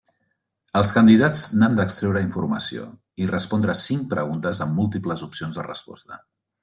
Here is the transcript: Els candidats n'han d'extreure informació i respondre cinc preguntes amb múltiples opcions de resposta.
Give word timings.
Els 0.79 0.91
candidats 0.93 1.43
n'han 1.59 1.75
d'extreure 1.79 2.23
informació 2.27 2.87
i 3.25 3.29
respondre 3.33 3.77
cinc 3.83 4.09
preguntes 4.15 4.63
amb 4.67 4.77
múltiples 4.81 5.27
opcions 5.29 5.61
de 5.61 5.67
resposta. 5.69 6.19